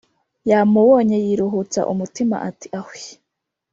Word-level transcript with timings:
yamubonye 0.49 1.17
yiruhutsa 1.25 1.79
umutima 1.93 2.35
ati 2.49 2.67
ahwii 2.79 3.11